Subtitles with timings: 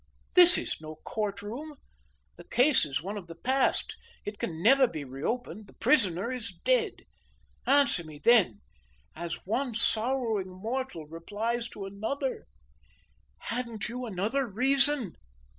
[0.33, 1.75] This is no court room;
[2.35, 6.55] the case is one of the past; it can never be reopened; the prisoner is
[6.65, 7.03] dead.
[7.67, 8.61] Answer me then,
[9.15, 12.47] as one sorrowing mortal replies to another,
[13.41, 15.17] hadn't you another reason?"